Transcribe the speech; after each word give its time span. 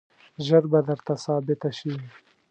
ژر 0.45 0.63
به 0.71 0.79
درته 0.87 1.13
ثابته 1.23 1.69
شي. 1.77 1.93